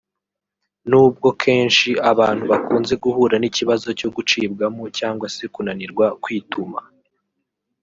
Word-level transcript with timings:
Nubwo 0.89 1.27
kenshi 1.41 1.89
abantu 2.11 2.43
bakunze 2.51 2.93
guhura 3.03 3.35
n’ikibazo 3.39 3.87
cyo 3.99 4.09
gucibwamo 4.15 4.83
cyangwa 4.97 5.27
se 5.35 5.43
kunanirwa 5.53 6.05
kwituma 6.23 6.79